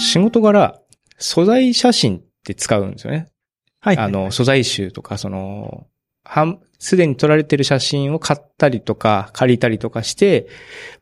[0.00, 0.80] 仕事柄、
[1.18, 3.28] 素材写真って使うんですよね。
[3.80, 3.98] はい。
[3.98, 5.86] あの、素材集とか、その、
[6.24, 10.48] はすでに撮られてる写真を買ったりとか、借りたりとかして、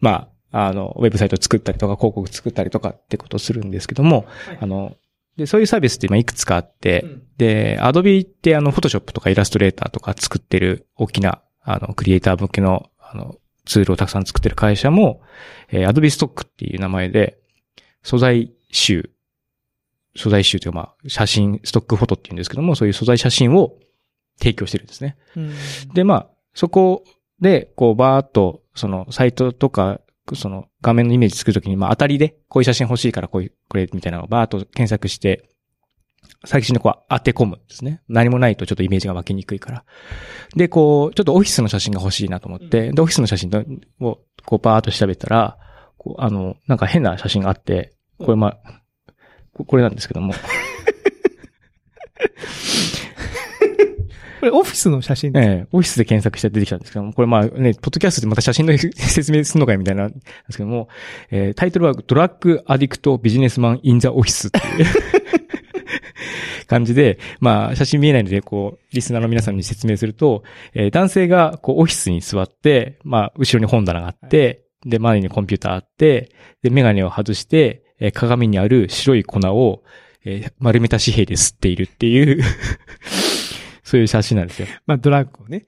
[0.00, 4.96] まあ、あの、ウェブサイト作ったりとか、広告作ったりとかってことをするんですけども、はいあの、
[5.36, 15.21] で、そういうサービスって今いくつかあって、うんで、アドビってあの、フォトショップとかイラストレーターとか作ってる大きな、あの、クリエイター向けの、あの、ツールをたくさん作ってる会社も、
[15.71, 17.39] えー、アドビストックっていう名前で、
[18.03, 19.11] 素材集、
[20.17, 23.76] 素材集というかまあ、写真、ストックフォトっていうんですけども、そういう素材写真を
[24.39, 25.17] 提供してるんですね。
[25.36, 25.53] うん
[25.95, 27.04] で、まあ、そこ
[27.40, 30.00] で、こう、バーっと、その、サイトとか、
[30.35, 35.48] その、画面のイメージ作るときに、まあ、当たりで、こういう写真欲しいから、こういう、これ、みたいなのをバーっと検索して、
[36.45, 38.03] 最新のこう、当て込むんですね。
[38.09, 39.84] 何もないとちょっとイメージが湧きにくいから。
[40.55, 43.50] で、こう、ちょっとオフィスの写真が欲しいなと思って、で、オフィスの写真
[44.00, 45.59] を、こう、バーっと調べたら、
[45.97, 48.83] こう、あの、なんか変な写真があって、これまあ、
[49.53, 50.33] ここれなんですけども、
[54.41, 55.48] これオフィスの写真です。
[55.48, 60.20] ええオフィスで検索して出てきたんですけども、これまあね、ポッドキャストでまた写真の説明するのかよみたいなんで
[60.51, 60.89] すけども、
[61.31, 64.64] えータイトルはドラッグアディクトビジネスマンインザオフィスっていう
[66.67, 76.31] 感じで、まあ写真見えないので、こう、リスナーの皆さんに説明すると、えー男性がこうオフィスに座って、まあ後ろに本棚があって、で、前にコンピューターあって、
[76.62, 79.83] で、メガネを外して、えー鏡にある白い粉を、
[80.25, 82.43] えー丸めた紙幣で吸っているっていう、
[83.83, 84.69] そういう写真なんですよ。
[84.87, 85.67] まあ、ドラッグをね、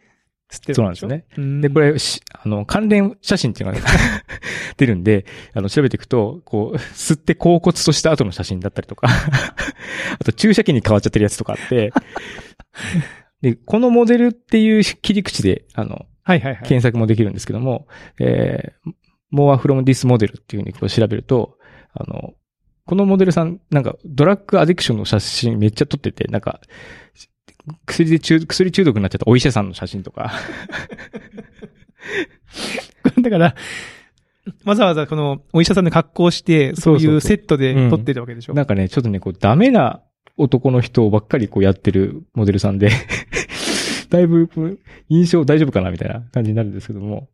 [0.51, 1.25] 吸ってるそうなんですよね。
[1.39, 3.81] うんで、これ、しあの、関連写真っていうのが
[4.77, 9.09] 出るんで、あの、調べていくと、こう、吸って甲骨とした後の写真だったりとか、
[10.19, 11.93] あと注射器に変わっちゃってるやつとかあって、
[13.43, 16.63] で、このモデルっていう切り口で、あの、はいはいはい。
[16.63, 17.87] 検索もできるんですけども、
[18.19, 18.93] えー、
[19.33, 21.57] more from this model っていうふうにこう調べると、
[21.95, 22.35] あの、
[22.87, 26.61] このモデルさん、なんか、ドラッグアディクションの写真めっちゃ撮ってて、なんか、
[27.87, 30.33] 薬で中、薬中毒になっちゃったお医者さんの写真とか、
[33.21, 33.55] だから、
[34.65, 37.17] わざわざこのお医者さんの格好をして、そういそうそうそう。
[37.17, 38.55] うセットで撮ってるわけでしょ。
[38.55, 40.03] なんかね、ちょっとね、こう、ダメな
[40.37, 42.91] 男の人ばっかりこうやってるモデルさんで、
[44.11, 44.49] だいぶ
[45.09, 47.29] 印象大丈夫かなみたいな感じになるんですけども、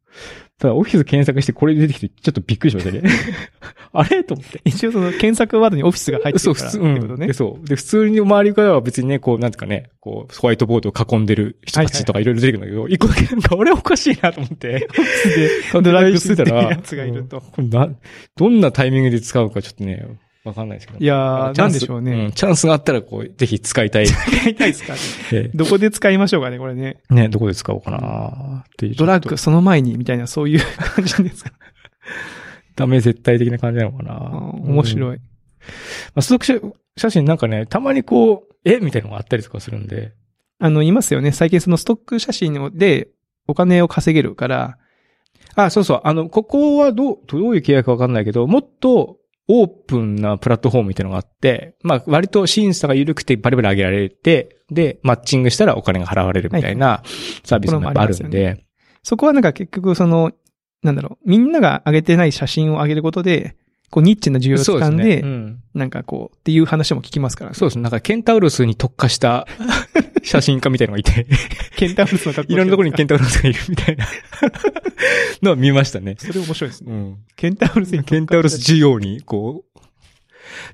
[0.59, 3.03] ただオフィス検索してこれ出てきてちょっとびっくりしましたね。
[3.93, 4.25] あれ？
[4.25, 4.61] と思って。
[4.65, 6.71] 一応その検索ワードにオフィスが入ってそう、るから。
[6.71, 6.93] 普通、うん。
[6.93, 7.33] ってことねで、。
[7.33, 7.67] そう。
[7.67, 14.89] で、普通に周りからは別にね、こう、なんていうかね、こう、ホワイトボードを囲んでる人たちとかいろいろ出てくるんだけど、一個だけなんか俺おかしいなと思って、
[15.73, 17.41] で、ドラッグ吸ってたら、やつがいると。
[17.41, 17.89] これな、
[18.37, 20.07] どんなタイミングで使うかちょっとね、
[20.49, 20.99] わかんないですけど。
[20.99, 22.29] いやー、なんでしょうね。
[22.29, 24.07] んチャンスがあったら、こう、ぜひ使いたい。
[24.07, 24.99] 使いたいですかね
[25.33, 27.03] えどこで使いましょうかね、これね。
[27.11, 28.95] えね、どこで使おうかなっていう。
[28.95, 30.61] ドラッグその前に、みたいな、そういう
[30.95, 31.51] 感じですか。
[31.51, 31.57] と
[32.77, 34.15] ダメ絶対的な感じなのかな
[34.63, 35.17] 面白い。
[35.17, 35.19] い。
[35.19, 35.25] ま
[36.17, 36.61] あ、ストック写
[36.99, 38.81] 写真なんかね、たまにこう、え？
[38.81, 40.13] みたいなのがあったりとかするんで。
[40.59, 41.33] あの、いますよね。
[41.33, 43.09] 最近そのストック写真で
[43.47, 44.79] お金を稼げるから、
[45.55, 46.01] あ、そうそう。
[46.05, 49.19] あの、ここはどう、どういう契約かわかんないけど、もっと
[49.49, 57.03] オープンなプラットフォームみたいなのがあって、まあ、割と審査が緩くてバリバリ上げられて、で、マッチングしたらお金が払われるみたいな
[57.45, 58.65] サービスもあるんで、
[59.03, 60.33] そこはなんか結局その、
[60.83, 63.57] なんだろう、みんなが上げてない写真を上げることで、
[63.91, 64.97] こうニッチな需要をそうですね。
[64.97, 67.55] 掴んで、うんなんかこう、っていう話も聞きますからね。
[67.55, 67.83] そうですね。
[67.83, 69.47] なんかケンタウロスに特化した
[70.27, 71.27] 写真家みたいなのがいて、
[71.77, 74.07] ケンタウロスの格好いろんなところにケンンタウロスがいるみたいな
[75.43, 76.17] のは見ましたね。
[76.19, 76.93] それ面白いですね。
[76.93, 77.17] うん。
[77.37, 79.81] ケンタウロスにケンタウロス需要に、こう。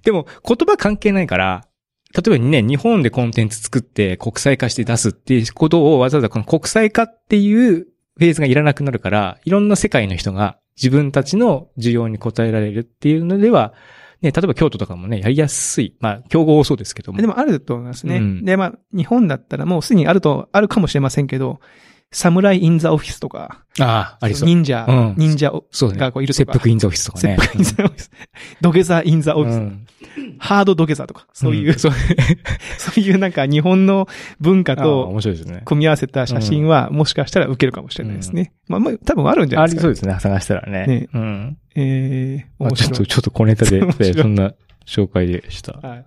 [0.05, 1.67] でも、言葉関係ないから、
[2.15, 13.75] 例えばね、日本でコンテンツ作って国際化して出すっていうことをわざわざこの国際化っていうフェーズがいらなくなるから、いろんな世界の人が自分たちの需要に応えられるっていうのでは、
[14.23, 15.97] ね、例えば京都とかもね、やりやすい。
[16.01, 17.21] まあ、競合多そうですけども。
[17.21, 18.17] でもあると思いますね。
[18.17, 21.61] うんで、まあ、日本だったらもうすでにあると、あるかもしれませんけど、
[22.13, 24.47] サムライインザオフィスとか、ああ、ありそう。
[24.47, 25.51] 忍者、うん忍者。
[25.51, 27.37] がこういるとか切腹インザオフィスとかね。
[27.41, 28.11] 切腹インザオフィス、
[28.61, 29.87] 土下座インザオフィス、うん
[30.39, 31.93] ハード土下座とか、そういう、んそう。
[32.77, 34.09] そういうなんか日本の
[34.41, 35.63] 文化ああと面白いですね。
[35.65, 38.53] 組み合わせた写真は、もしかしたら受けるかもしれないですね。
[38.69, 39.89] まあ、まあ、多分あるんじゃなあいですか。
[39.89, 40.87] りそうですね、探したらね。
[40.87, 41.59] ねうん。
[41.77, 42.93] えー、まあ面白い。
[42.93, 43.81] ちょっと、ちょっと小ネタで、
[44.15, 44.53] そんな
[44.87, 45.73] 紹介でした。
[45.75, 46.05] はい。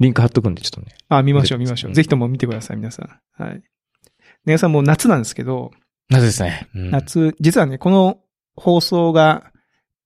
[0.00, 0.96] リンク貼っとくんで、ちょっとね。
[1.08, 1.90] あ、見ましょう、見ましょう。
[1.90, 3.42] うんぜひとも見てください、皆さん。
[3.42, 3.62] はい。
[4.44, 5.70] ネガさんもう夏なんですけど、
[6.08, 6.68] 夏ですね。
[6.74, 8.20] うん夏、実はね、この
[8.56, 9.52] 放送が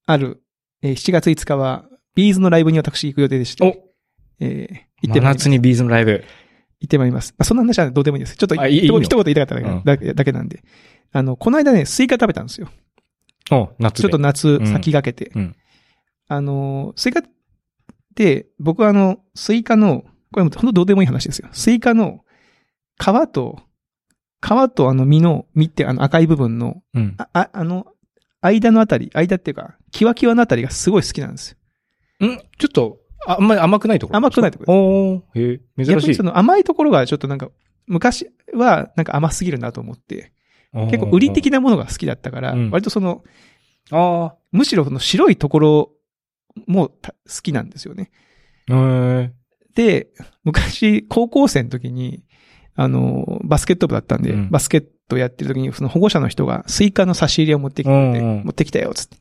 [0.06, 0.43] ある、
[0.82, 1.84] えー7月5日は、
[2.14, 3.75] B'z のライブに私行く予定でして、お
[4.40, 5.34] えー行って真まいります。
[5.38, 6.25] 夏に B'z のライブ。
[6.81, 7.32] 行ってまいります。
[7.38, 8.37] まあ、そんな話はどうでもいいです。
[8.37, 10.62] ちょっと一言一言言いたかっただけ,、うんだけなんで。
[11.12, 12.69] あの、この間ね、スイカ食べたんですよ。
[13.50, 14.02] お、夏で。
[14.02, 15.31] ちょっと夏うん先駆けて。
[15.35, 15.56] うん
[16.28, 17.23] あの、スイカっ
[18.14, 21.49] で、僕はあの、スイカの、これも本当どうでもいい話ですよ。
[21.52, 22.20] スイカの
[22.99, 23.61] 皮と、
[24.43, 27.15] 皮とあの実の、実ってあの赤い部分の、うん。
[27.17, 27.87] あ、ああの、
[28.41, 31.56] 間のあたり、間っていうか、キワキワのあたりがすごい好きなんです
[32.21, 32.27] よ。
[32.27, 32.39] ん？
[32.59, 34.17] ちょっと、ああんまり甘くないところ？
[34.17, 36.25] 甘くないところおー、へえ、珍しいそ。
[36.25, 37.50] の甘いところがちょっとなんか、
[37.87, 40.33] 昔はなんか甘すぎるなと思って、
[40.73, 43.23] 結構ウリ的なものが好きだったから、うん割とその、
[43.91, 45.91] むしろその白いところ
[46.67, 48.11] もた好きなんですよね。
[48.69, 49.33] あ、へえ。
[49.75, 50.09] で、
[50.45, 52.25] 昔、高校生の時に、
[52.75, 59.17] あの、バスケット部だったんで、うんバスケットやってる時に、その保護者の人がスイカの差し入れを持ってきて、うんうん持ってきたよ、つって。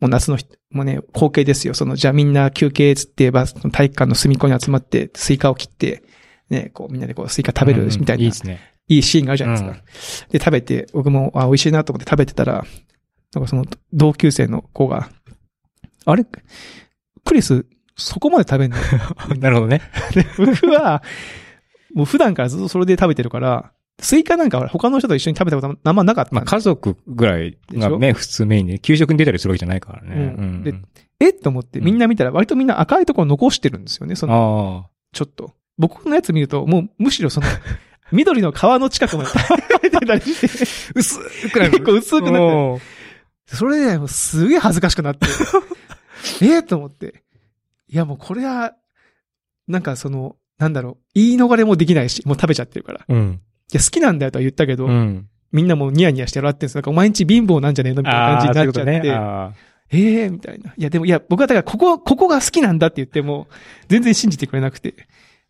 [0.00, 1.74] もう夏の日、もうね、光景ですよ。
[1.74, 6.02] その、じゃあみんな休憩つって、バス体育館の隅っこに集まって、スイカを切って、
[6.50, 8.60] ね、こうみんなでこうスイカ食べるみたいな、うんいいですね。
[8.88, 10.28] いいシーンがあるじゃないですか。
[10.30, 12.64] で、食べて、僕も、あ、美味しいなと思って食べてたら、
[13.34, 15.08] なんかその、同級生の子が、
[16.04, 16.26] あれ？
[17.24, 17.64] クリス、
[17.96, 18.76] そこまで食べんの？
[19.38, 19.82] なるほどね。
[20.14, 21.02] で、僕は、
[21.94, 30.34] もう普段からずっとそれで食べてるから、スイカなんか他の人と一緒に食べたことあんまなかったまあ家族ぐらいがでね、普通メインで、給食に出たりするわけじゃないからね。
[30.36, 30.84] うん
[31.20, 31.28] え？
[31.30, 35.52] っと思ってみんな見たら割とみんな赤いところ残してるんですよね、その、あちょっと。
[35.78, 37.46] 僕のやつ見ると、もうむしろその、
[38.10, 41.70] 緑の皮の近くまで食べてたりして、薄くなる。
[41.72, 42.82] 結構薄くなって
[43.46, 45.26] それでね、もうすげえ恥ずかしくなって。
[46.40, 46.62] え え？
[46.62, 47.22] と思って。
[47.88, 48.74] いやもうこれは、
[49.68, 53.00] なんかその、なんだろう、言い逃れもできないし、もう食べちゃってるから。
[53.00, 53.40] いうん。
[53.72, 55.26] や、好きなんだよとは言ったけど、うん。
[55.50, 59.56] みんなもうニヤニヤして笑ってんですなんかお前んち貧乏なんじゃねえのみたいな感じになっちゃって。
[59.94, 60.72] ええみたいな。
[60.76, 63.48] いや、でも、いや、僕はだから、ここ、ここが好きなんだって言っても、
[63.88, 64.94] 全然信じてくれなくて。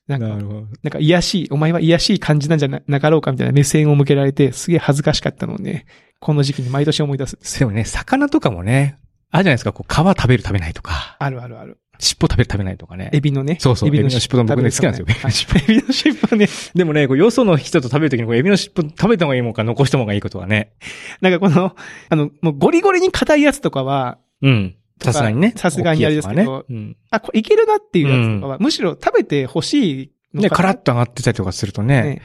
[0.09, 5.85] なんか、ーなんか、癒やしい、お前は癒やしい感じなんじゃななかろうかみたいな目線を向けられて、すげえ恥ずかしかったのをね、
[6.19, 7.69] この時期に毎年思い出すんですよ。
[7.69, 8.99] でもね、魚とかもね、
[9.31, 11.79] あるじゃないですか、こう、皮食べる食べないとか、あるあるある。
[11.99, 13.11] 尻尾食べる食べないとかね。
[13.13, 13.59] エビのね。
[13.61, 16.49] そうそうエビの尻尾の僕ね好きなんですよはいエビの尻尾ね。
[16.75, 20.73] でもね、こうよその人と食べるときに、こうエビの尻尾食べた方がいいもんか、残した方がいいことはね。
[21.21, 21.77] なんかこの、
[22.09, 24.75] あの、もうゴリゴリに硬いやつとかは、うん。
[25.01, 25.53] さすがにね。
[25.57, 26.97] さすがにあれですけどねうん。
[27.11, 32.03] あ、これいけるなっていうやつとかは、むしろ食べて欲しいのね、かカラッと上がってたりとかするとね。
[32.03, 32.23] ね。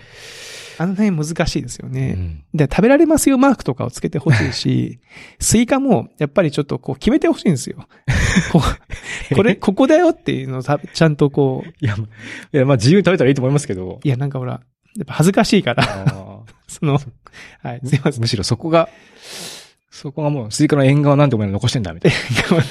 [0.78, 2.12] あの辺難しいですようね。
[2.12, 2.44] ん。
[2.54, 5.00] で、食べられますよマークとかをつけてほしいし、
[5.40, 7.88] スイカも、やっぱりちょっとこう決めてほしいんですよ。
[8.52, 8.62] こ
[9.32, 12.08] うこれ、ここだよっていうのをたちゃんとこう、いや、まい
[12.58, 14.00] や、まあ自由に食べたらいいと思いますけど。
[14.04, 14.62] いや、なんかほら、
[14.98, 18.20] やっぱ恥ずかしいから、あ その、はい、すいません。
[18.20, 18.90] ーむしろそこが、
[19.90, 22.12] そこがもう、スイカの縁側なんてお前ら残してんだ、みたい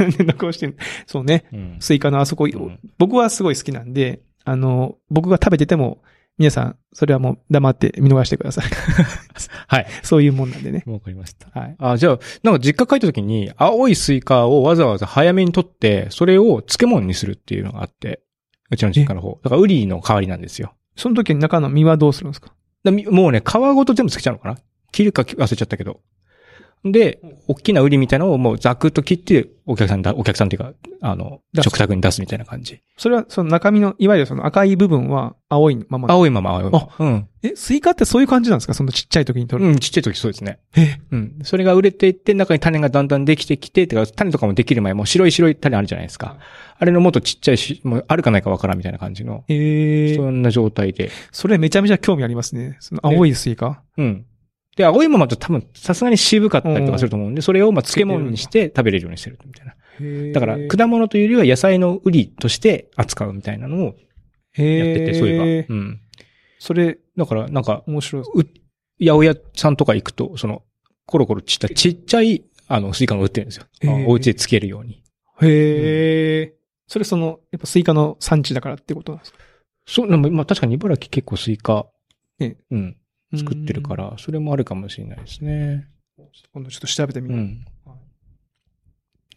[0.01, 0.77] なんで残してん
[1.07, 1.45] そうね。
[1.51, 1.59] な。
[1.59, 1.77] うん。
[1.81, 6.03] スイカのあそこ、ん僕はすごい好きなんで、あの、僕が食べてても、
[6.39, 8.65] 皆さん、それはもう黙って見逃してください。
[9.69, 9.87] はい。
[10.03, 10.83] そういうもんなんでね。
[10.87, 11.49] わかりました。
[11.59, 11.77] はい。
[11.79, 18.21] あ、じゃあ、なんか実家帰った時に、青いスイカをわざわざ早めに取って、それを漬物にするっていうのがあって、
[18.71, 19.41] うちの実家の方。
[19.43, 20.75] だから、ウリの代わりなんですよ。
[20.95, 22.53] その時に中の実はどうするんですか？
[22.85, 24.59] もうね、皮ごと全部つけちゃうのかな？
[24.93, 26.01] 切るか忘れちゃったけど。
[26.85, 27.19] で、
[27.49, 32.81] 大きなウリみたいなのをもうザクッと切って、お客さんだ、お客さんっていうか、あの、食卓に出すみたいな感じ。
[32.97, 36.09] それは、その中身の、いわゆるその赤い部分は青いまま。
[36.09, 36.89] 青いまま青いまま。
[37.01, 37.29] うん。
[37.43, 38.75] え、スイカってそういう感じなんですか？
[38.75, 39.69] そのちっちゃい時に取る。
[39.69, 40.61] うん、ちっちゃい時そうですね。
[40.77, 41.39] え、うん。
[41.43, 46.37] それが熟れていって、中に種がだんだんできてきて、てか、種とかもできる前、もう白い白い種あるじゃないですか。
[46.79, 51.11] あれのもっとちっちゃいし、もうあるかないかわからんみたいな感じの、えー、そんな状態で。
[51.33, 52.77] それめちゃめちゃ興味ありますね。
[52.79, 53.83] その青いスイカ。
[53.97, 54.27] うん。
[54.77, 59.75] で、青いままと多分、さすがに渋かったりとかすると思うんで、それをまあ漬物にして食べれるようにしてるみたいな。
[60.33, 63.95] だから、果物というよりは野菜のウリとして扱うみたいなのをやっ
[64.55, 65.75] てて、そういえば。
[65.75, 66.01] うん。
[66.59, 68.23] それ、だから、なんか、面白い。
[68.23, 68.27] う、
[69.01, 70.63] 八百屋さんとか行くと、その、
[71.07, 73.67] コロコロちったちっちゃい、あの、スイカが売ってるんですよ。
[74.07, 75.03] お家でつけるように。
[75.43, 76.55] へえ、
[76.87, 79.39] それその、やっぱスイカの産地だからってことなんですか？
[79.87, 81.87] そう、まあ確かに茨城結構スイカ、
[82.39, 82.97] ねうん、
[83.39, 83.97] 作ってるか。
[83.97, 85.89] ら、それもあるかもしれないですね。
[86.53, 87.35] 今度ちょっと調べてみる。
[87.35, 87.65] うん。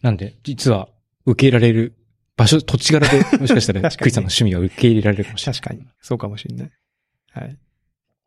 [0.02, 0.88] なんで、実は、
[1.26, 1.94] 受け入れられる
[2.36, 5.60] 場所、土地柄で、 もしかしたら、クリスさんの趣味が受け入れられるかもしれない。
[5.60, 5.86] 確かに。
[6.00, 6.70] そうかもしれない。
[7.32, 7.56] はい。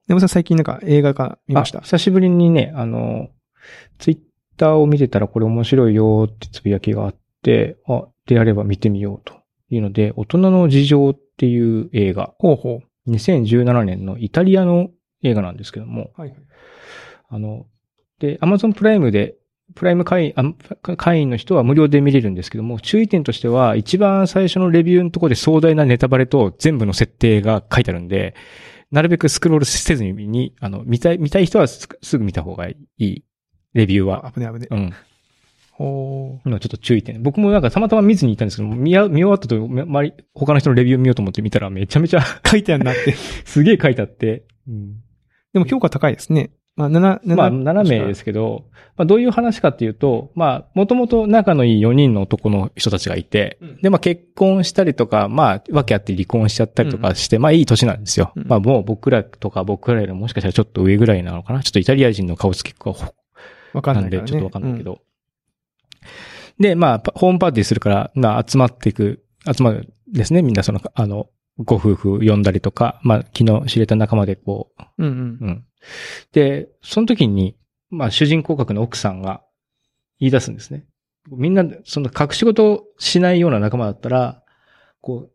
[0.07, 1.79] でもさん最近なんか映画とか見ました？
[1.79, 3.29] あ久しぶりにね、あの、
[3.97, 4.19] ツイッ
[4.57, 9.33] ターを見てたらこれ面白いよってつぶやきがあって、あ、であれば見てみようと
[9.69, 14.91] いうので、大人の事情っていう映画、ほうほ2017年のイタリアの
[15.23, 16.21] 映画なんですけども、う。
[16.21, 16.39] はいはい。
[17.29, 17.65] あの、
[18.19, 19.35] で、アマゾンプライムで、
[19.75, 28.35] プライム会員、あ会員の人は無料で見れるんですけども、注意点としては、一番最初のレビューのところで壮大なネタバレと全部の設定が書いてあるんで、
[28.91, 33.23] なるべくスクロールせずにあの、見たい、見たい人はすすぐ見た方がいい。
[33.73, 34.27] レビューは。
[34.27, 34.67] あ危ね危ね。
[34.69, 34.93] うん。
[35.71, 37.23] ほのちょっと注意点。
[37.23, 42.47] 僕もなんかたまたま見ずに行ったんですけど、見や見終わったと、ま周り、他の人のレビュー見ようと思って見たらめちゃめちゃう。
[42.47, 43.13] 書いてあるなって。
[43.45, 44.43] すげえ書いてあって。
[44.67, 45.02] うん
[45.53, 46.51] でも評価高いですね。
[46.75, 48.65] まあ、7、7まあ、7名ですけど、
[48.97, 58.33] まあ、どういう話かっていうと、まあ、もともと仲のいい4人の男の人たちがいて、うんで、まあ、結婚したりとか、まあ、わけあって離婚しちゃったりとかして、まあ、いい年なんですよ。
[58.35, 61.61] うんまあ、もう僕らとか僕らよりももしかしたらちょっと上ぐらいなのかな？
[61.61, 62.91] ちょっとイタリア人の顔つきが
[63.73, 64.31] わかんなんで、ないからね。
[64.31, 65.01] ちょっとわかんないけど。
[66.59, 70.41] で、まあ、パホームパーティーするから、まあ、集まっていく、集まるですね。
[70.41, 75.07] みんなその、あの、ご夫婦呼んだりとか、まあ、昨日知れた仲間でこう、うん。
[75.07, 75.47] うんうん。
[75.47, 75.65] うん。
[76.31, 77.55] で、その時に、
[77.89, 79.43] まあ、主人公格の奥さんが
[80.19, 80.85] 言い出すんですね。
[81.29, 84.43] みんな、その隠し事をしないような仲間だったら、
[85.01, 85.31] こう、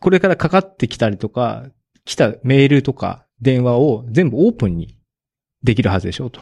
[0.00, 1.66] これからかかってきたりとか、
[2.04, 4.96] 来たメールとか電話を全部オープンに
[5.62, 6.40] できるはずでしょうと。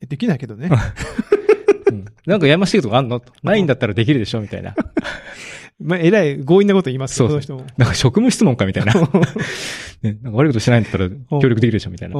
[0.00, 0.70] できないけどね。
[1.90, 4.74] うん、なんかやましいことがあんのとないんだったらできるでしょみたいな。
[5.80, 7.74] まあ、えらい強引なこと言いますよ、そうその人も。
[7.78, 8.94] なんか職務質問かみたいな。
[10.02, 11.08] ね、なんか悪いことしてないんだったら
[11.40, 12.16] 協力できるでしょみたいな。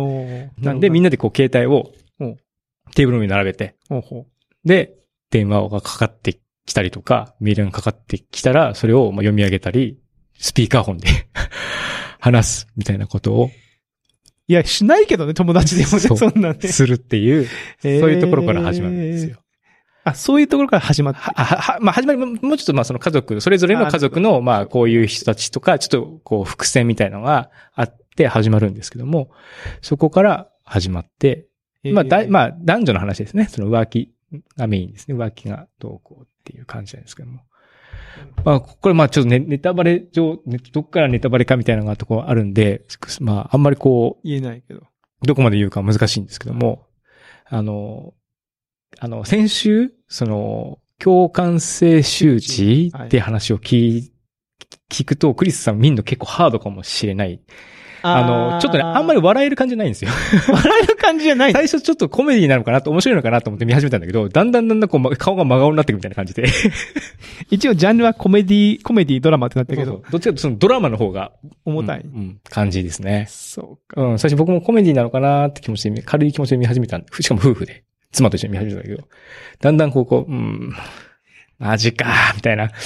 [0.59, 2.37] なんでみんなでこう携帯をうん
[2.95, 3.77] テーブルの上に並べて、
[4.65, 4.95] で、
[5.31, 9.99] 電話がかかってきたりとか、メールがかかってきたら、それをまあ読み上げたり、
[10.39, 11.09] スピーカーフォンで
[12.19, 13.51] 話すみたいなことを
[14.49, 16.69] いや、しないけどね、友達でもね、そんなんね。
[16.69, 17.47] するっていう、
[17.85, 19.37] えーそういうところから始まるんですよ。
[20.05, 21.21] あ、そういうところから始まって。
[21.21, 29.31] は、は、はまあ、始まり、ももうちょっとまあその家族、それぞれの家族の、まあこういう人たちとか、ちょっとこう伏線みたいなのがあって始まるんですけども、
[29.83, 31.47] そこから始まって、
[31.85, 33.47] まあ、だい、まあ、男女の話ですね。
[33.47, 34.13] その浮気
[34.57, 35.15] がメインですね。
[35.15, 37.41] 浮気がどうこうっていう感じなんですけども。
[38.45, 42.83] まあ、これまあちょっとね、ネタバレ上、ねどっからネタバレかみたいなのがとこあるんで、
[43.21, 44.83] まあ、あんまりこう、言えないけど。
[45.23, 46.87] どこまで言うか難しいんですけども、
[47.47, 48.15] あの、
[48.99, 54.13] あの、先週、その、共感性周知って話を聞い、
[54.91, 57.41] 聞くと、クリスさん見るの結構ハードかもしれない。
[58.03, 60.11] あの、ちょっとね、あんまり笑える感じないんですよ。
[60.49, 61.53] 笑える感じじゃない。
[61.53, 66.47] 最初ちょっとコメディなのかなと、面白いのかなと思って見始めたんだけど、だんだんだんだんこうま、顔が真顔になってくみたいな感じで。
[67.51, 71.33] 一応ジャンルはコメディ、コメディドラマってなったけど、どっちかとそのドラマの方が
[71.65, 72.01] 重たい。
[72.01, 73.27] うんうん感じですね。
[73.29, 74.03] そうか。
[74.03, 79.09] うん、最初僕もコメディなのかなって気持ちで見、軽い気持ちで見始めたんしかも夫婦で、妻と一緒に見始めたんだけど、
[79.61, 80.75] だんだんこう、こう、うん、
[81.59, 82.71] マジかーみたいな。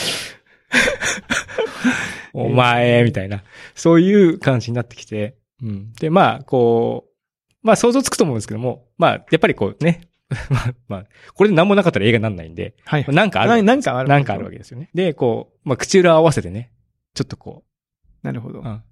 [2.34, 3.44] お前、みたいな。
[3.74, 5.92] そういう感じになってきて、うん。
[5.92, 7.12] で、まあ、こう、
[7.62, 10.00] まあ想像つくと思うんですけども、まあ、やっぱりこうね、
[10.50, 11.04] まあ、まあ、
[11.34, 13.06] これで何もなかったら映画にならないんで、はい。
[13.08, 13.62] なんかある。
[13.62, 14.90] なんかあるなんかあるわけですよね。
[14.94, 16.72] で、こう、まあ、口裏合わせてね、
[17.14, 17.64] ちょっとこ
[18.22, 18.60] なるほど。
[18.60, 18.82] う、うん。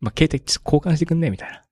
[0.00, 1.62] まあ、携帯交換してくんねみたいな。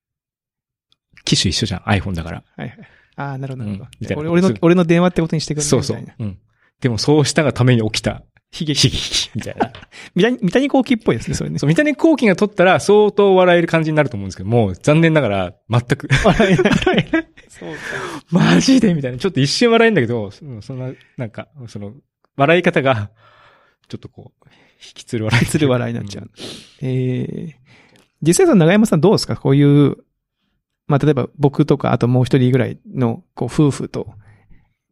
[1.25, 2.43] 機種一緒じゃん、iPhone だから。
[2.55, 2.79] はいはい。
[3.17, 4.31] ああ、なるほど、なるほうんみたいなど。
[4.31, 5.97] 俺俺の、俺の電話ってことにしてくれそうそう。
[6.19, 6.37] うん。
[6.79, 8.23] でもそうしたがために起きた
[8.57, 8.87] 悲劇。
[8.87, 9.73] 悲劇みたいな。
[10.15, 11.59] 三谷、三谷幸喜っぽいですね、それね。
[11.59, 17.27] そう、三谷幸喜が撮ったら相当笑える感じになると思うんですけども、残念ながら全く笑えない。
[17.49, 17.77] そうか。
[18.29, 19.17] マジでみたいな。
[19.17, 21.93] ちょっと一瞬笑えんだけど、そそんな、なんか、その、
[22.35, 23.09] 笑い方が、
[23.87, 24.45] ちょっとこう、
[24.79, 25.45] 引きつる笑い。
[25.47, 26.29] つる笑いになっちゃう。
[26.83, 27.55] ええ
[28.21, 29.35] 実際その長山さんどうですか？
[29.35, 29.95] こういう、
[30.87, 34.07] まあ、例えば僕とか、あともう一人ぐらいの、こう、夫婦と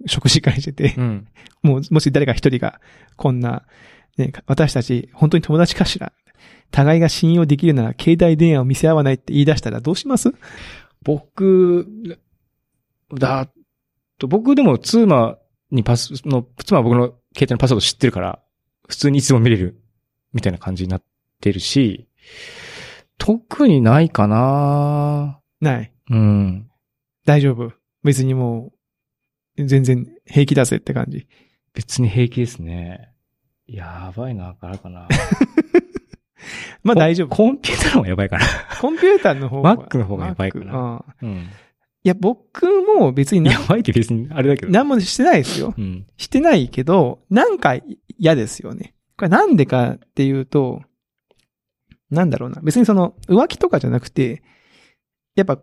[0.06, 1.28] 食事会してて、うん。
[1.64, 2.80] もう、もし誰か一人が、
[3.16, 3.66] こんな、
[4.18, 6.14] ね、私たち、本当に友達かしら
[6.72, 10.34] 互いが信用できるなら、携帯電話を見せ合わないって言い出したらどうします？
[11.04, 12.20] 僕、
[13.14, 13.50] だ
[14.18, 15.38] と、僕でも妻
[15.72, 18.40] にパス、の、妻は僕の携帯のパスワード知ってるから、
[18.88, 19.82] 普通にいつでも見れる、
[20.34, 21.04] みたいな感じになっ
[21.42, 22.08] てるし、
[23.18, 25.92] 特にないかなない。
[26.10, 26.70] うん。
[27.26, 27.74] 大丈夫。
[28.04, 28.72] 別にも
[29.58, 31.28] う、全然平気だぜって感じ。
[31.74, 33.12] 別に平気ですね。
[33.68, 35.08] やばいな、あるかな。
[36.84, 37.30] まあ大丈夫。
[37.30, 38.46] コンピューターの方がやばいかな。
[38.80, 39.76] コンピューターの方が。
[39.76, 41.38] Mac の方がやばいかなうんうん。
[41.38, 41.48] い
[42.04, 44.72] や、僕も別になやばいって別にあれだけど。
[44.72, 45.74] 何もしてないですよ。
[45.76, 46.06] うん。
[46.18, 47.76] してないけど、なんか
[48.20, 48.94] 嫌ですよね。
[49.18, 50.84] これなんでかっていうと、
[52.12, 52.62] なんだろうな。
[52.62, 54.44] 別にその浮気とかじゃなくて、
[55.36, 55.60] やっぱ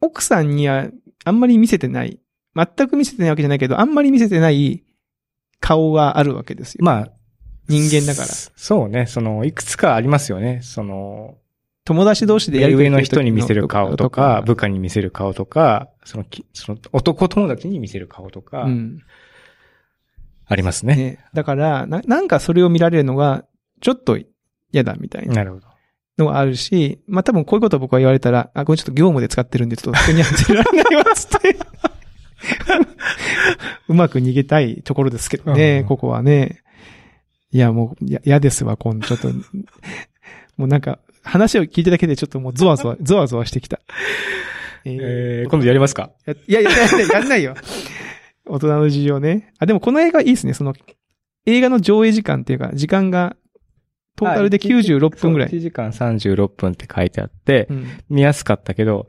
[0.00, 0.88] 奥さんには
[1.24, 2.20] あんまり見せてない。
[2.54, 4.84] 全く見せてないわけじゃないけど、あんまり見せてない
[5.60, 6.84] 顔があるわけですよ。
[6.84, 7.08] まあ、
[7.68, 8.28] 人間だから。
[8.28, 9.06] そうね。
[9.06, 10.60] その、いくつかありますよね。
[10.62, 11.36] その、
[11.84, 19.02] 友達同士でやり上の人に見せる顔とか、部か、下に見せる顔とか、そのき、その男友達に見せる顔とかう、ん。
[20.46, 20.96] ありますね。
[20.96, 21.24] ね。
[21.34, 23.44] だからな、なんかそれを見られるのが、
[23.80, 24.18] ちょっと
[24.72, 25.67] 嫌だみたいななるほど。
[26.18, 31.56] のがあるし、まあ多分こういうことを僕は言われたら、あ、これちょっと業務で使ってるんで、ちょっと人には見せられないわ、つって。
[33.88, 36.62] うまく逃げたいところですけどね、うんここはね。
[37.50, 39.28] いや、もう、いや嫌ですわ、今度、ちょっと。
[40.56, 43.80] もうなんか、話を聞いてだけでちょっともうゾワゾワ、 ゾワゾワしてきた。
[44.84, 46.10] ええー、今度やりますか？
[46.26, 46.70] やいやいや、
[47.12, 47.54] やんないよ。
[48.46, 49.52] 大人の事情ね。
[49.58, 50.54] あ、でもこの映画いいですね。
[50.54, 50.74] その、
[51.46, 53.36] 映画の上映時間っていうか、時間が、
[54.18, 55.48] トータルで96分ぐらい。
[55.48, 59.06] 1時間36分って書いてあって、うん見やすかったけど、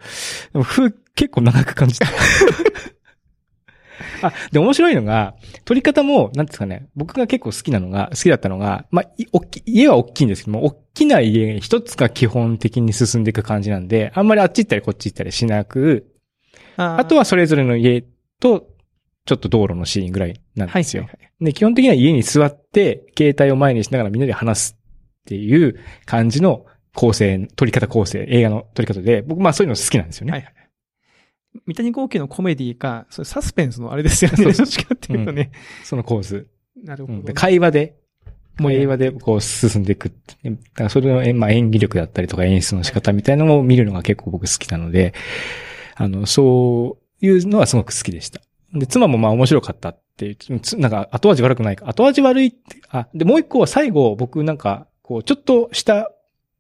[0.54, 2.06] でもふ結構長く感じた。
[4.22, 5.36] あ、で、面白いのが、
[5.66, 16.06] 撮り方も、なんですかね、僕が結構好きなのが、好きだったのが、まあ、い大き家は大きいんですけども、大きな家一つが基本的に進んでいく感じなんで、あんまりあっち行ったりこっち行ったりしなく、
[16.78, 18.04] ああとはそれぞれの家
[18.40, 18.68] と、
[19.26, 21.04] ちょっと道路のシーンぐらいなんはいですよ。
[21.04, 24.79] はいはいで、基本的には家に座って、携帯を前にしながらみんなで話す
[25.30, 30.32] っていう感じの構成、撮り方構成、映画の撮り方で、僕まあそういうの好きなんですよね。
[30.32, 30.54] はいはい。
[31.68, 34.44] 三谷幸喜のコメディか、それサスペンスのあれですよね。
[34.44, 35.52] どっちかっていうとね。
[35.84, 36.48] その構図。
[36.84, 37.34] なるほどうんで。
[37.34, 37.96] 会話で、
[38.60, 40.10] もう会話でこう進んでいく。
[40.10, 45.14] だからそれの、えまあ、演技力だったりとか演出の仕方みたいなのを見るのが結構僕好きなので、
[45.96, 48.42] あの、そういうのはすごく好きでした。
[48.74, 51.88] で、妻もまあ面白かったっていう、つなんか後味悪くないか。
[51.88, 56.12] 後味悪いって、あ、で、もう一個は最後僕なんか、こう、ちょっとした、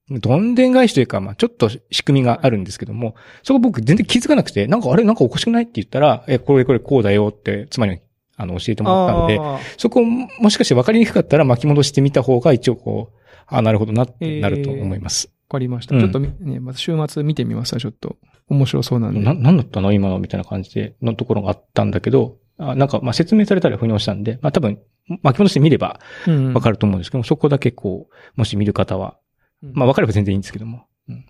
[0.09, 3.13] どんでん返しというか、まあちょっと仕組みがあるんですけども、
[3.43, 7.99] そこ僕全然気づかなくて、なんかあれなんかおかしくないって言ったら、え、これこれこうだよって、妻に
[8.35, 15.27] あの教えてもらったので、あそこももしかして分かりにくかったら巻き戻してみた方が一応こう、あなるほどなってなると思います。
[15.27, 15.95] わかりました。
[15.95, 18.17] うんちょっとみね、また週末見てみますわ、ちょっと。
[18.47, 19.19] 面白そうなんで。
[19.19, 19.93] な、なんだったの？
[19.93, 24.79] 今のみたいな感じで、のところがあったんだけど、あなんか、まあ、説明されたら腑に落ちたんで、まあ、多分、
[25.23, 29.17] 巻き戻してみればうん分かると思うんですけども、そこだけこう、もし見る方は、
[29.63, 30.85] うんまあ、分かれば全然いいんですけども。
[31.07, 31.25] うん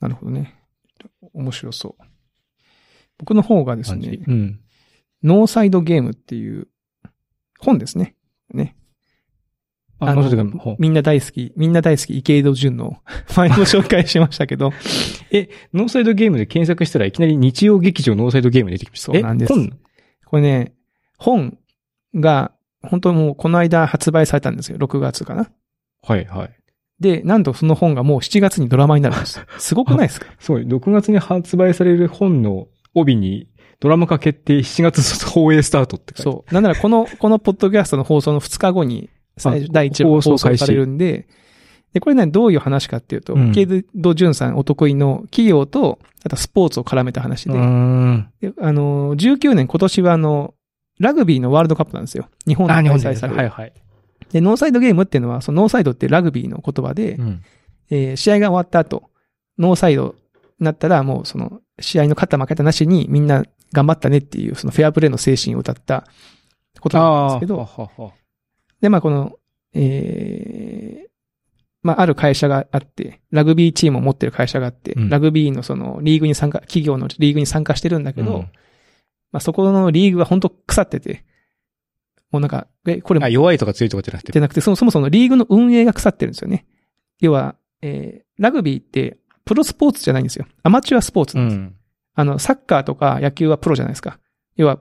[0.00, 0.54] なるほどね。
[1.32, 2.04] 面白そう。
[3.18, 4.60] 僕の方がですね、うん。
[5.24, 6.68] ノーサイドゲームっていう
[7.58, 8.14] 本ですね。
[8.54, 8.76] ね。
[10.00, 12.98] あ、のみんな大好き、みんな大好き池井戸潤の
[13.36, 14.72] 前も紹介しましたけど、
[15.32, 19.12] え、ノーサイドゲームで検索したらいきなり日曜劇場ノーサイドゲーム出てきました。
[19.12, 19.72] そうなんですえ本
[20.26, 20.72] これね、
[21.18, 21.58] 本
[22.14, 24.78] が本当にもうこの間発売されたんですよ。
[24.78, 25.50] 6月かな。
[26.02, 26.50] はい、はい。
[27.00, 29.40] で、なんとその本がもう7月にドラマになるんです。
[29.58, 30.26] すごくないですか？
[30.38, 30.62] すごい。
[30.66, 33.48] 6月に発売される本の帯に、
[33.80, 36.54] ドラマ化決定7月放映スタートってそう。
[36.54, 41.26] なんならこの、このポッドキャストの放送の2日後に、最初あ第一話放送されるんで、
[41.92, 47.52] で、これね、どういう話かっていうと、うんケイド・ジュンさんお得意の企業と、あとスポーツを絡めた話で。
[47.52, 47.58] であ
[48.72, 50.54] の、19年今年はあの、
[50.98, 52.28] ラグビーのワールドカップなんですよ。
[52.46, 52.84] 日本であ、開。
[52.84, 53.38] 催される。
[53.38, 53.72] はいはい。
[54.32, 57.42] で、ノーサイドゲームっていうのは、そのノーサイドってラグビーの言葉で、うん。
[57.90, 59.04] えー試合が終わった後、
[59.58, 60.14] ノーサイド
[60.60, 66.04] になったら、もうその、試合の勝った負けたなしにみんな頑張ったねっていう、そのフェアプレーの精神を歌った
[66.80, 67.68] ことなんですけど、
[68.80, 69.38] で、まあこの、
[69.74, 71.08] えー
[71.80, 78.40] まあある会社があって、ラグビーチームを持ってる会社があって、うんラグビーのそのリーグに参加、企業のリーグに参加してるんだけど、うん
[79.30, 81.24] まあそこのリーグは本当腐ってて、
[82.30, 84.32] もうなんか、え、これあ、弱いとか強いとかじゃなくて。
[84.32, 86.66] じゃなくて、そもそもそのリーグの運営が腐ってるんですよね。
[87.20, 90.46] 要は、えーラグビーって、プロスポーツじゃないんですよ。
[90.62, 91.58] アマチュアスポーツなんです。
[91.58, 91.74] うん。
[92.14, 94.18] あの、サッカーとか野球はプロじゃないですか。
[94.56, 94.78] 要は、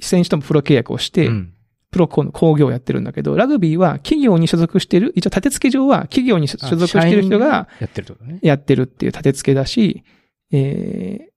[0.00, 1.53] 選手ともプロ契約をして、うん
[1.94, 8.38] プロの工業をやってるんだけど、ラグビーは企業に所属してる、一応立て付け上は企業に所属してる人がやってるってね。
[8.42, 10.02] やってるっていう立て付けだし、
[10.50, 11.34] えー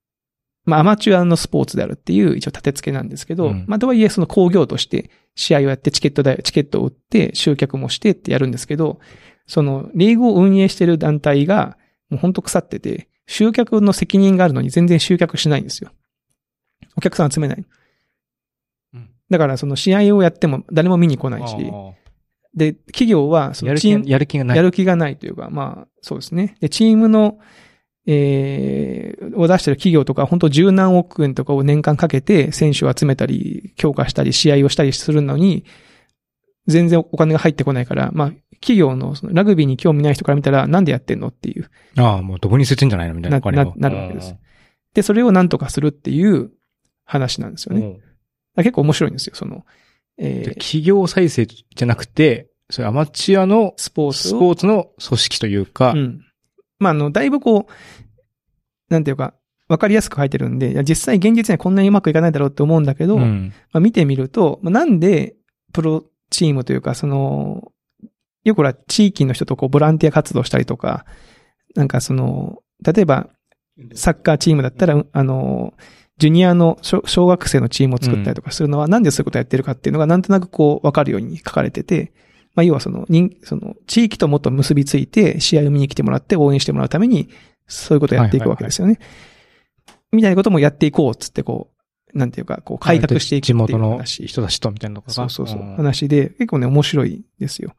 [0.65, 9.00] まあアマチュアのスポーツであるっていう一応立て付けなんですけど、うんまあとはいえその工業として試合をやってチケット代、チケットを売って集客もしてってやるんですけど、
[9.46, 11.78] そのリーグを運営してる団体が
[12.10, 15.91] もうほんと腐ってて、集客の責任があるのに全然集客しないんですよ。
[16.98, 17.65] お客さん集めない。
[19.32, 21.92] うんだからその試合をやっても誰も見に来ないし、あ
[22.58, 24.58] で、企業はそのチーム、やる気がない。
[24.58, 26.56] やる気がないというか、まあ、そうですね。
[26.60, 27.38] で、チームの、
[28.08, 35.66] えー、を出してる企業とか、本当十何億円とかを年間かけて選手を集めたり、強化したり、試合をしたりするのに、
[36.66, 41.70] 全然お金が入ってこないから、まあ、企業のそのラグビーに興味ない人から見たら、なんでやってんのっていう。
[41.96, 43.40] ああ、もうどこに捨ててんじゃないのみたいな。
[43.40, 44.36] なななるわけです。
[44.96, 46.50] で、それをなんとかするっていう
[47.06, 48.00] 話なんですよね。
[48.63, 49.65] 結構面白いんですよ、その、
[50.17, 54.38] えでー、企業再生じゃなくて、それアマチュアのスポーツを？
[54.38, 56.26] スポーツの組織というか、うん。
[56.80, 57.74] まあ、あの、だいぶこう、
[58.89, 59.34] なんていうか、
[59.67, 63.54] わかりやすく書いてるんで、いや実際現実にはこんなにうまくいかないだろうって思うんだけど、うん。
[63.72, 65.36] まあ、見てみると、まあ、なんで
[65.74, 67.72] プロチームというか、その、
[68.43, 71.06] よくほら、地域の人とこう、ボランティア活動したりとか、
[71.76, 73.30] なんかその、例えば、
[73.93, 75.74] サッカーチームだったら、あの、
[76.17, 82.12] ジュニアの小小学生のチームを作ったりとかするのは、なんでそういうことやってるかっていうのがなんとなくこう分かるように書かれてて、
[82.56, 87.30] まあ要はその人、その地域ともっと結びついて試合を見に来てもらって応援してもらうために、
[87.67, 88.99] そういうことをやっていくわけですよね。
[90.12, 91.69] みたいなこともやっていこうっつってこ
[92.13, 94.25] う、なんていうか、こう改革していくっていう地元の話。
[94.25, 95.13] 人たちとみたいなのとか。
[95.13, 95.60] そうそうそう。
[95.60, 97.75] ん話で、結構ね、面白いですよ。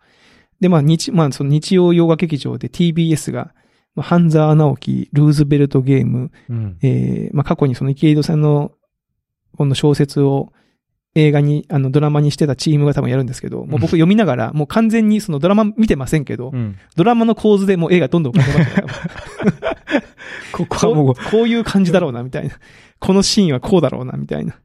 [0.60, 3.54] で、まあ、日、まあ、その日曜洋画劇場で TBS が、
[3.98, 6.78] まあ、半沢直樹、ルーズベルトゲーム、うん。
[6.82, 8.70] えー、まあ、過去にその池井戸さんの、
[9.56, 10.52] この小説を
[11.16, 16.76] 映画に、あの、ドラマにしてたチームが多分やるんですけど、もう僕読みながら、もう完全にそのドラマ見てませんけど、うん。
[16.94, 19.76] ドラマの構図でもう映画どんどん浮かんでました
[20.56, 22.54] ここはもうこう、こういう感じだろうな、みたいな。
[23.00, 24.60] このシーンはこうだろうな、みたいな。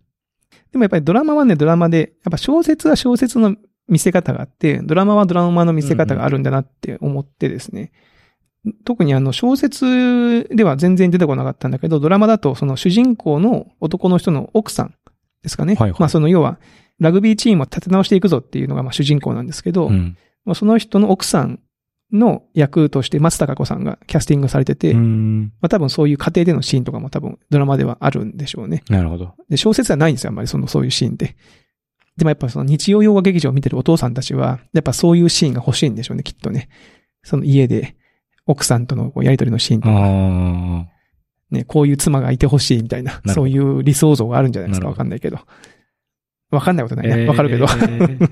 [0.72, 3.56] でもやっぱりドラマはね、ドラマで、やっぱ小説は小説の
[3.88, 7.91] 見せ方があって、ドラマはドラマの見せ方があるんだなって思ってですね。
[8.86, 14.95] 特にあの小説では全然出てこなかったんだけど、ドラマだとその主人公の男の人の奥さん
[15.41, 15.76] ですかね。
[15.76, 16.60] はいはいまあその要は、
[16.99, 20.17] ラグビーチームを立て直していくぞっていうのがまあ主人公なんですけど、うん。
[20.45, 21.60] まあその人の奥さん
[22.12, 25.52] の役として松たか子さんがキャスティングされてて、うん。
[25.60, 28.84] まあ多分そういう家庭でのシーンとかも多分ドラマではあるんでしょうね。
[28.89, 29.34] なるほど。
[29.49, 31.36] で、小説はないんですよ、あんまりその、そういうシーンって。
[32.15, 36.69] でもやっぱその日曜洋画劇場を見てるお父さんたちは、やっぱそういうシーンが欲しいんでしょうね、きっとね。
[37.23, 37.95] その家で、
[38.45, 40.88] 奥さんとのやりとりのシーンとか、あ
[41.51, 45.39] ね、こういう妻がいて欲しいみたいな、そういう理想像があるんじゃないですか、わかんないけど。
[46.51, 47.03] わかんないことあ。
[47.03, 47.25] ないね。
[47.27, 47.65] わかるけど。
[47.65, 47.67] え
[48.17, 48.29] ー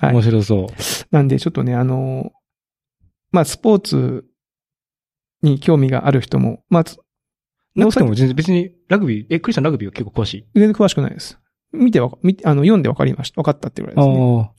[0.00, 0.66] はい面白そう。
[1.10, 2.32] なんで、ちょっとね、あの、
[3.32, 4.24] まあ、スポーツ
[5.42, 6.98] に興味がある人も、まあ、つ
[7.74, 10.46] なくても全然別にラグビー、え、クリスさんラグビーは結構詳しい？
[10.54, 11.38] 全然詳しくないです。
[11.72, 13.40] 見てわか、見て、あの、読んでわかりました。
[13.40, 14.14] わかったってぐらいですね。
[14.14, 14.50] あ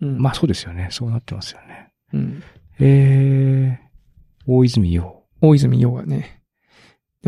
[0.00, 0.18] うんあ。
[0.20, 0.88] まあそうですよね。
[0.90, 1.92] そうなってますよね。
[2.12, 2.42] うん。
[2.80, 3.84] ええ
[4.46, 5.22] 大泉洋。
[5.40, 6.42] 大泉洋がね。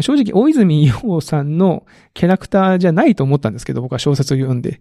[0.00, 4.80] 正直、大泉洋さんのキャラクターじゃないと思ったんですけど、僕は小説を読んで。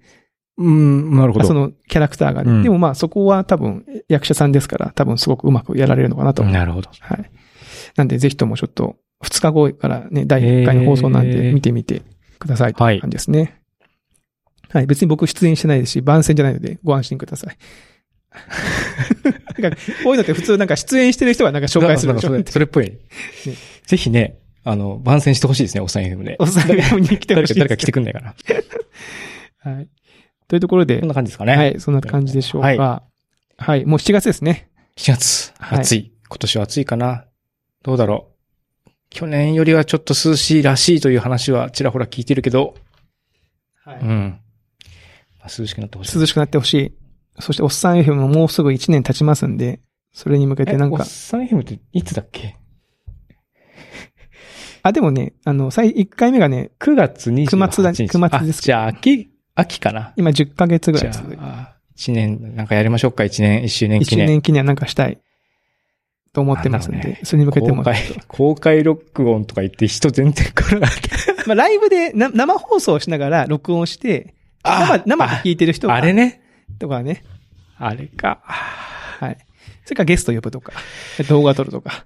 [0.58, 1.46] うん、なるほど。
[1.46, 2.52] そのキャラクターがね。
[2.52, 6.44] うんでもまあそこは多分役者さんですから、多分すごくうまくやられるのかなと。
[6.44, 6.90] なるほど。
[7.00, 7.32] はい。
[7.96, 12.04] なんでぜひともちょっと2日後からね、第1回の放送なんえでー見てみて
[12.40, 13.62] くださいとはいいう感じですね。
[14.70, 14.88] はい。
[14.88, 17.58] 別に僕出演してないですし、番宣じゃないのでご安心ください。
[19.60, 22.92] なんか、こういうのって普通なんか出演してる人がなんか紹介するでしょそれそれっぽい。
[23.86, 26.36] ぜひね、あの、番宣してほしいですね、おっさん FM で。
[26.40, 27.56] お酒飲みに来てほしい。
[27.56, 28.36] 誰か、来てくんないかな。
[29.72, 29.88] はい。
[30.48, 31.56] というところでこん、な感じですかね。
[31.56, 32.68] はい、そんな感じでしょうか。
[32.68, 33.04] は
[33.58, 33.86] はいい。
[33.86, 34.70] もう7月ですね。
[34.98, 36.12] 7月、はい暑い。
[36.28, 37.26] 今年は暑いかな。
[37.84, 38.28] どうだろ
[38.88, 38.90] う。
[39.10, 42.76] 去年よりはちょっと涼しいらしいという話はちらほら聞いてるけど、
[43.84, 44.40] はうん。
[45.40, 46.20] まあ涼しくなってほしい。
[46.20, 46.94] 涼しくなってほしい。
[47.40, 49.80] そして、おっさん FM ももうすぐ1年経ちますんで、
[50.14, 52.56] それに向けてなんかえおっ、さん FM っていつだっけ？
[54.84, 57.48] あ、でもね、あの、最、1回目がね、?9 月28日。
[57.48, 58.08] 九末だ九
[58.40, 60.14] 末ですあじゃあ、秋、秋かな？
[60.16, 64.28] 今10ヶ月ぐらい続いてあ、1年、なんかやりましょうか、1年、1周年記1念。
[64.28, 65.20] 年記念なんかしたい
[66.34, 71.44] と思ってますんで、ねそれに向けても公開、公開録音とか言って人全然来なかった。
[71.48, 76.42] まあ、ライブでな生放送しながら録音して、生、生で聞いてる人が、あれね。
[76.80, 77.24] とかね。
[77.78, 78.40] あれか。
[78.46, 79.38] はい。
[79.84, 80.74] それからゲスト呼ぶとか、
[81.30, 82.06] 動画撮るとか。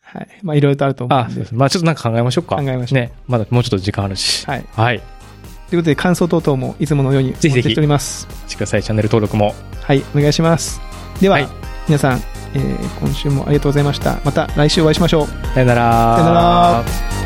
[0.00, 0.28] はい。
[0.42, 2.56] まあ、いろいろとあると思うあんで。、まあちょっとなんか考えましょうか。
[2.56, 3.12] 考えましょうね。
[3.26, 4.46] まだもうちょっと時間あるし。
[4.46, 4.64] はい。
[4.72, 4.98] はい。
[4.98, 8.26] ということで、感想等々もいつものようにぜひぜひしております。
[8.46, 8.82] してください。
[8.82, 9.54] チャンネル登録も。
[9.82, 10.02] はい。
[10.14, 10.80] お願いします。
[11.20, 11.48] では、はい
[11.88, 12.18] 皆さん、
[12.54, 14.20] えー今週もありがとうございました。
[14.24, 15.26] また来週お会いしましょう。
[15.54, 16.16] さよなら。
[16.16, 16.32] さよな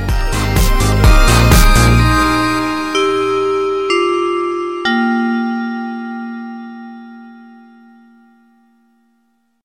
[0.06, 0.11] ら。